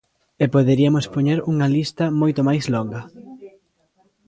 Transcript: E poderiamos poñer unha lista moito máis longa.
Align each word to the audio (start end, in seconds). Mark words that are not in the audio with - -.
E 0.43 0.45
poderiamos 0.55 1.05
poñer 1.13 1.39
unha 1.51 1.67
lista 1.75 2.05
moito 2.21 2.41
máis 2.47 2.63
longa. 2.73 3.01